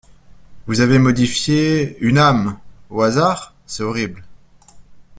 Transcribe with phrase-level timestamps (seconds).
[0.65, 1.95] Vous avez modifié…
[2.01, 2.57] une âme!
[2.89, 3.53] au hasard?
[3.67, 4.23] c’est horrible!